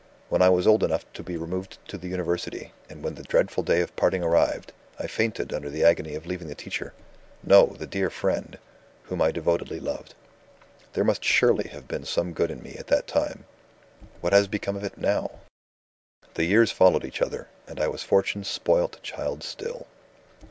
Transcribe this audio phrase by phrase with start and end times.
[0.29, 3.61] When I was old enough to be removed to the University, and when the dreadful
[3.61, 6.93] day of parting arrived, I fainted under the agony of leaving the teacher
[7.43, 7.75] no!
[7.77, 8.57] the dear friend
[9.03, 10.15] whom I devotedly loved.
[10.93, 13.45] There must surely have been some good in me at that time.
[14.21, 15.29] What has become of it now?
[16.33, 19.85] "The years followed each other and I was Fortune's spoilt child still.